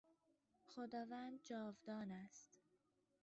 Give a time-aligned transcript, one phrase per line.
[0.65, 2.59] خداوند جاودان است.